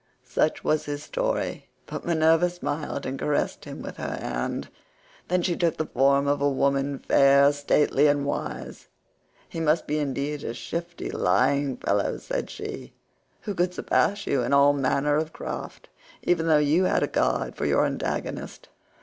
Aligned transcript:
Such 0.25 0.63
was 0.63 0.85
his 0.85 1.03
story, 1.03 1.69
but 1.85 2.03
Minerva 2.03 2.49
smiled 2.49 3.05
and 3.05 3.19
caressed 3.19 3.65
him 3.65 3.83
with 3.83 3.97
her 3.97 4.17
hand. 4.19 4.67
Then 5.27 5.43
she 5.43 5.55
took 5.55 5.77
the 5.77 5.85
form 5.85 6.25
of 6.27 6.41
a 6.41 6.49
woman, 6.49 6.97
fair, 6.97 7.51
stately, 7.53 8.07
and 8.07 8.25
wise, 8.25 8.87
"He 9.47 9.59
must 9.59 9.85
be 9.85 9.99
indeed 9.99 10.43
a 10.43 10.55
shifty 10.55 11.11
lying 11.11 11.77
fellow," 11.77 12.17
said 12.17 12.49
she, 12.49 12.93
"who 13.41 13.53
could 13.53 13.75
surpass 13.75 14.25
you 14.25 14.41
in 14.41 14.53
all 14.53 14.73
manner 14.73 15.17
of 15.17 15.33
craft 15.33 15.87
even 16.23 16.47
though 16.47 16.57
you 16.57 16.85
had 16.85 17.03
a 17.03 17.07
god 17.07 17.55
for 17.55 17.67
your 17.67 17.85
antagonist. 17.85 18.69